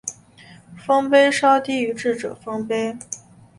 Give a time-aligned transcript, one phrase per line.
[0.75, 2.97] 丰碑稍低于智者丰碑。